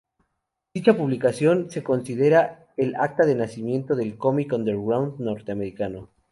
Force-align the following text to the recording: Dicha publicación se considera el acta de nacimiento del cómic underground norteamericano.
Dicha 0.73 0.97
publicación 0.97 1.69
se 1.69 1.83
considera 1.83 2.65
el 2.75 2.95
acta 2.95 3.23
de 3.23 3.35
nacimiento 3.35 3.95
del 3.95 4.17
cómic 4.17 4.51
underground 4.51 5.19
norteamericano. 5.19 6.09